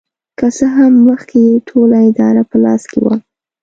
که 0.37 0.47
څه 0.57 0.65
هم 0.75 0.93
مخکې 1.07 1.37
یې 1.47 1.55
ټوله 1.67 1.97
اداره 2.09 2.43
په 2.49 2.57
لاس 2.63 2.81
کې 2.91 2.99
وه. 3.05 3.15